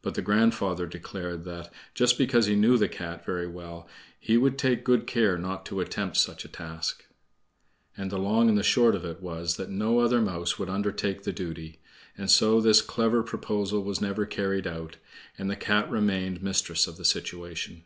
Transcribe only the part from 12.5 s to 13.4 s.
this clever